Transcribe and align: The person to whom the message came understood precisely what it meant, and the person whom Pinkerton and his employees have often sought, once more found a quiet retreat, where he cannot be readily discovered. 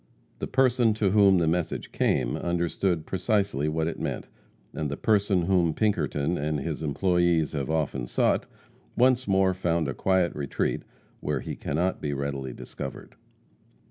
The 0.39 0.47
person 0.47 0.95
to 0.95 1.11
whom 1.11 1.37
the 1.37 1.45
message 1.47 1.91
came 1.91 2.35
understood 2.35 3.05
precisely 3.05 3.69
what 3.69 3.85
it 3.85 3.99
meant, 3.99 4.29
and 4.73 4.89
the 4.89 4.97
person 4.97 5.43
whom 5.43 5.75
Pinkerton 5.75 6.39
and 6.39 6.59
his 6.59 6.81
employees 6.81 7.51
have 7.51 7.69
often 7.69 8.07
sought, 8.07 8.47
once 8.97 9.27
more 9.27 9.53
found 9.53 9.87
a 9.87 9.93
quiet 9.93 10.33
retreat, 10.35 10.81
where 11.19 11.41
he 11.41 11.55
cannot 11.55 12.01
be 12.01 12.13
readily 12.13 12.51
discovered. 12.51 13.13